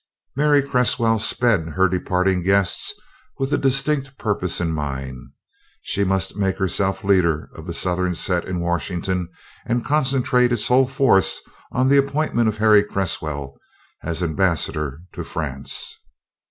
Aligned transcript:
Mary 0.35 0.63
Cresswell 0.63 1.19
sped 1.19 1.73
her 1.75 1.87
departing 1.87 2.41
guests 2.41 2.91
with 3.37 3.53
a 3.53 3.57
distinct 3.59 4.17
purpose 4.17 4.59
in 4.59 4.71
mind. 4.73 5.15
She 5.83 6.03
must 6.03 6.35
make 6.35 6.57
herself 6.57 7.03
leader 7.03 7.51
of 7.53 7.67
the 7.67 7.73
Southern 7.75 8.15
set 8.15 8.45
in 8.45 8.61
Washington 8.61 9.29
and 9.63 9.85
concentrate 9.85 10.51
its 10.51 10.69
whole 10.69 10.87
force 10.87 11.39
on 11.71 11.87
the 11.87 11.97
appointment 11.97 12.47
of 12.47 12.57
Harry 12.57 12.83
Cresswell 12.83 13.55
as 14.01 14.23
ambassador 14.23 15.01
to 15.13 15.23
France. 15.23 15.99